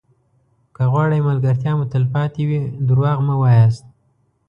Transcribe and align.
که 0.75 0.83
غواړئ 0.91 1.19
ملګرتیا 1.29 1.71
مو 1.77 1.85
تلپاتې 1.93 2.43
وي 2.49 2.61
دروغ 2.87 3.17
مه 3.27 3.35
وایاست. 3.41 3.85